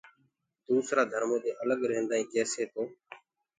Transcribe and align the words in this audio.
دوسرآ 0.67 1.01
ڌرمودي 1.11 1.51
الگ 1.63 1.79
ريهدآئينٚ 1.89 2.29
ڪيسي 2.31 2.63
تو 2.73 2.81